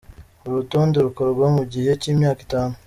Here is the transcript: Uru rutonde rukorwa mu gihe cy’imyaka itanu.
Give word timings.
Uru 0.43 0.59
rutonde 0.59 0.97
rukorwa 1.05 1.45
mu 1.55 1.63
gihe 1.71 1.91
cy’imyaka 2.01 2.39
itanu. 2.47 2.73